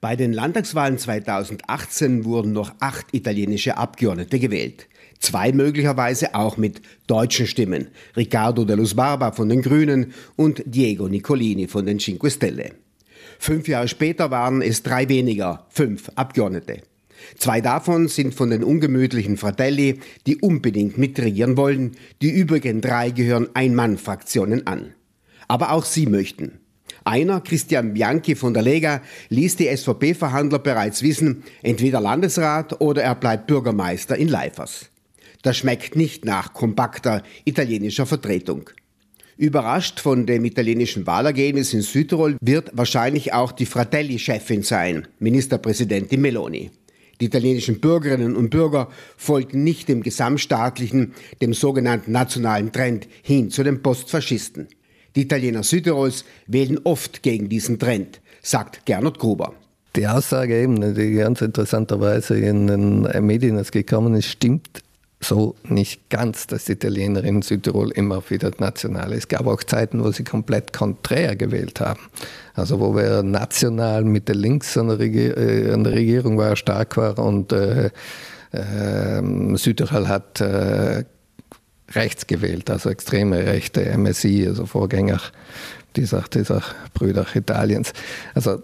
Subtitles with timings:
[0.00, 4.88] Bei den Landtagswahlen 2018 wurden noch acht italienische Abgeordnete gewählt.
[5.18, 7.88] Zwei möglicherweise auch mit deutschen Stimmen.
[8.16, 12.72] Riccardo Dellus Barba von den Grünen und Diego Nicolini von den Cinque Stelle.
[13.38, 16.82] Fünf Jahre später waren es drei weniger, fünf Abgeordnete.
[17.38, 21.92] Zwei davon sind von den ungemütlichen Fratelli, die unbedingt mitregieren wollen.
[22.20, 24.92] Die übrigen drei gehören Ein-Mann-Fraktionen an.
[25.48, 26.60] Aber auch sie möchten.
[27.06, 33.14] Einer, Christian Bianchi von der Lega, ließ die SVP-Verhandler bereits wissen, entweder Landesrat oder er
[33.14, 34.90] bleibt Bürgermeister in Leifers.
[35.42, 38.70] Das schmeckt nicht nach kompakter italienischer Vertretung.
[39.36, 46.72] Überrascht von dem italienischen Wahlergebnis in Südtirol wird wahrscheinlich auch die Fratelli-Chefin sein, Ministerpräsidentin Meloni.
[47.20, 53.62] Die italienischen Bürgerinnen und Bürger folgen nicht dem gesamtstaatlichen, dem sogenannten nationalen Trend hin zu
[53.62, 54.66] den Postfaschisten.
[55.16, 59.54] Die Italiener Südtirols wählen oft gegen diesen Trend, sagt Gernot Gruber.
[59.96, 64.82] Die Aussage eben, die ganz interessanterweise in den Medien ist gekommen ist, stimmt
[65.20, 69.14] so nicht ganz, dass die Italiener in Südtirol immer wieder national.
[69.14, 72.00] Es gab auch Zeiten, wo sie komplett konträr gewählt haben.
[72.52, 76.56] Also wo wir national mit der Links an der, Regier äh, an der Regierung war,
[76.56, 77.90] stark war und äh,
[78.52, 81.04] äh, Südtirol hat äh,
[81.94, 85.20] rechts gewählt, also extreme Rechte, MSI, also Vorgänger
[85.96, 86.62] dieser, dieser
[86.94, 87.92] Brüder Italiens.
[88.34, 88.62] Also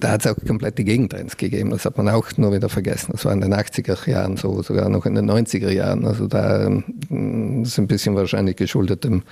[0.00, 1.70] da hat es auch komplette Gegentrends gegeben.
[1.70, 3.12] Das hat man auch nur wieder vergessen.
[3.12, 6.04] Das war in den 80er Jahren so, sogar noch in den 90er Jahren.
[6.04, 9.22] Also da ähm, ist ein bisschen wahrscheinlich geschuldet dem,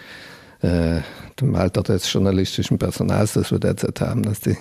[0.62, 1.00] äh,
[1.40, 4.56] dem Alter des journalistischen Personals, das wir derzeit haben, dass die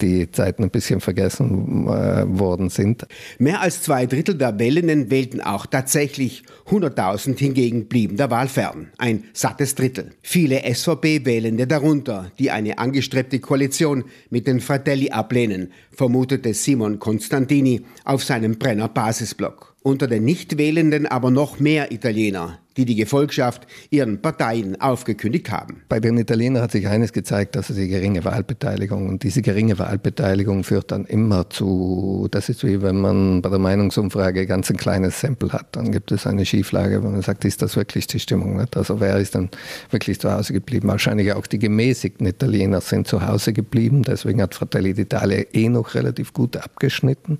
[0.00, 3.06] die Zeiten ein bisschen vergessen äh, worden sind.
[3.38, 6.42] Mehr als zwei Drittel der Wählenden wählten auch tatsächlich.
[6.68, 8.90] 100.000 hingegen blieben der Wahl fern.
[8.98, 10.12] Ein sattes Drittel.
[10.22, 18.24] Viele SVP-Wählende darunter, die eine angestrebte Koalition mit den Fratelli ablehnen, vermutete Simon Constantini auf
[18.24, 19.74] seinem Brenner Basisblog.
[19.82, 25.82] Unter den Nichtwählenden aber noch mehr Italiener, die die Gefolgschaft ihren Parteien aufgekündigt haben.
[25.88, 30.64] Bei den Italienern hat sich eines gezeigt, dass die geringe Wahlbeteiligung und diese geringe Wahlbeteiligung
[30.64, 35.20] führt dann immer zu, das ist wie wenn man bei der Meinungsumfrage ganz ein kleines
[35.20, 38.56] Sample hat, dann gibt es eine Schieflage, wo man sagt, ist das wirklich die Stimmung?
[38.56, 38.76] Nicht?
[38.76, 39.50] Also wer ist dann
[39.90, 40.88] wirklich zu Hause geblieben?
[40.88, 45.94] Wahrscheinlich auch die gemäßigten Italiener sind zu Hause geblieben, deswegen hat Fratelli d'Italia eh noch
[45.94, 47.38] relativ gut abgeschnitten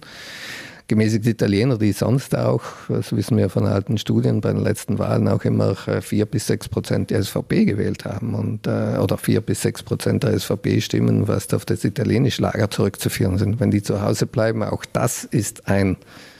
[0.89, 5.29] gemäßigte Italiener, die sonst auch, das wissen wir von alten Studien, bei den letzten Wahlen
[5.29, 9.41] auch immer äh, vier bis sechs Prozent der SVP gewählt haben und, äh, oder vier
[9.41, 13.61] bis sechs Prozent der SVP-Stimmen was auf das italienische Lager zurückzuführen sind.
[13.61, 15.97] Wenn die zu Hause bleiben, auch das ist ein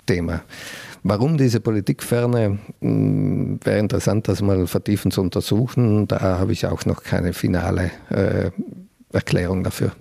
[0.07, 0.43] Thema.
[1.03, 6.09] Warum diese Politikferne, hm, wäre interessant, das mal vertiefend zu untersuchen.
[6.09, 8.51] Da habe ich auch noch keine finale äh,
[9.13, 9.93] Erklärung dafür.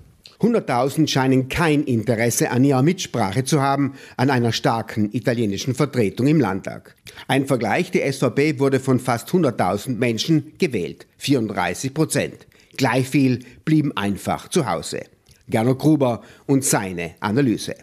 [0.46, 6.40] 100.000 scheinen kein Interesse an ihrer Mitsprache zu haben an einer starken italienischen Vertretung im
[6.40, 6.96] Landtag.
[7.28, 12.48] Ein Vergleich, die SVP wurde von fast 100.000 Menschen gewählt, 34 Prozent.
[12.78, 15.02] Gleich viel blieben einfach zu Hause.
[15.48, 17.76] Gernot Gruber und seine Analyse.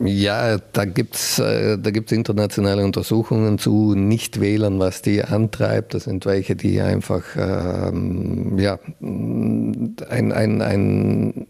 [0.00, 5.94] Ja, da gibt es äh, da gibt's internationale Untersuchungen zu Nichtwählern, was die antreibt.
[5.94, 11.46] Das sind welche, die einfach ähm, ja, ein, ein, ein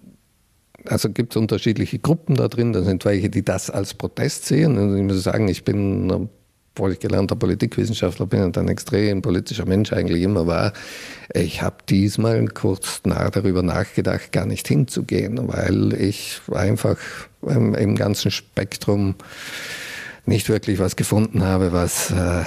[0.88, 2.72] also gibt es unterschiedliche Gruppen da drin.
[2.72, 4.78] Da sind welche, die das als Protest sehen.
[4.78, 6.28] Und ich muss sagen, ich bin,
[6.74, 10.72] obwohl ich gelernter Politikwissenschaftler bin und ein extrem politischer Mensch eigentlich immer war,
[11.32, 16.98] ich habe diesmal kurz nach, darüber nachgedacht, gar nicht hinzugehen, weil ich einfach
[17.42, 19.14] im, im ganzen Spektrum
[20.26, 22.44] nicht wirklich was gefunden habe, was, äh,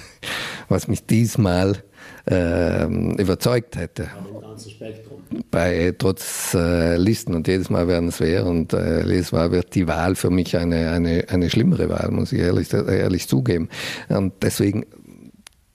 [0.68, 1.82] was mich diesmal
[2.24, 4.08] überzeugt hätte.
[5.50, 9.74] Bei trotz äh, Listen und jedes Mal werden es wer und äh, jedes Mal wird
[9.74, 13.68] die Wahl für mich eine, eine, eine schlimmere Wahl, muss ich ehrlich, ehrlich zugeben.
[14.08, 14.86] Und deswegen,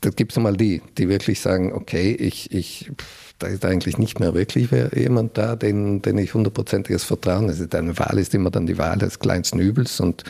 [0.01, 2.91] da gibt es mal die, die wirklich sagen, okay, ich, ich
[3.39, 7.49] da ist eigentlich nicht mehr wirklich jemand da, den, den ich hundertprozentiges Vertrauen.
[7.49, 10.23] Also eine Wahl ist immer dann die Wahl des kleinsten Übels und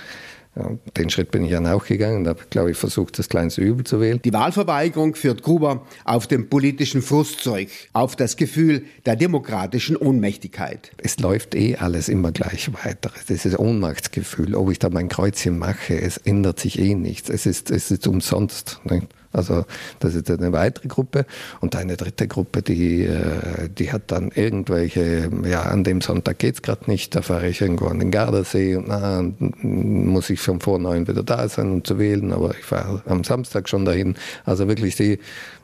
[0.98, 3.86] den Schritt bin ich dann auch gegangen und habe, glaube ich, versucht, das kleinste Übel
[3.86, 4.20] zu wählen.
[4.24, 10.92] Die Wahlverweigerung führt Gruber auf den politischen Frustzeug, auf das Gefühl der demokratischen Ohnmächtigkeit.
[10.98, 13.12] Es läuft eh alles immer gleich weiter.
[13.30, 17.30] Dieses Ohnmachtsgefühl, ob ich da mein Kreuzchen mache, es ändert sich eh nichts.
[17.30, 18.80] Es ist, es ist umsonst.
[18.86, 19.08] Nicht?
[19.32, 19.66] Also
[20.00, 21.26] das ist eine weitere Gruppe.
[21.60, 26.56] Und eine dritte Gruppe, die, äh, die hat dann irgendwelche, ja, an dem Sonntag geht
[26.56, 30.60] es gerade nicht, da fahre ich irgendwo an den Gardasee und na, muss ich schon
[30.60, 34.16] vor neun wieder da sein, um zu wählen, aber ich fahre am Samstag schon dahin.
[34.46, 35.20] Also wirklich die,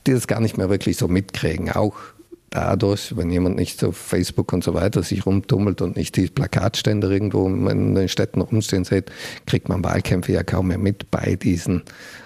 [0.06, 1.72] die das gar nicht mehr wirklich so mitkriegen.
[1.72, 1.96] Auch
[2.54, 7.10] dadurch, wenn jemand nicht auf Facebook und so weiter sich rumtummelt und nicht die Plakatständer
[7.10, 9.12] irgendwo in den Städten rumstehen sieht,
[9.48, 11.82] kriegt man Wahlkämpfe ja kaum mehr mit bei diesen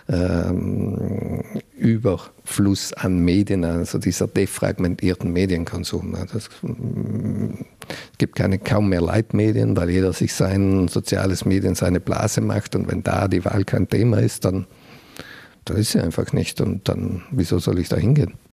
[0.09, 1.43] ähm,
[1.77, 6.15] Überfluss an Medien, also dieser defragmentierten Medienkonsum.
[6.35, 6.49] Es
[8.17, 12.91] gibt keine kaum mehr Leitmedien, weil jeder sich sein soziales Medien, seine Blase macht und
[12.91, 14.67] wenn da die Wahl kein Thema ist, dann
[15.63, 18.35] da ist sie einfach nicht und dann, wieso soll ich da hingehen?